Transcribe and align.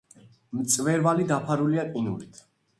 მწვერვალი 0.61 1.27
დაფარულია 1.35 1.87
ყინულით. 1.93 2.45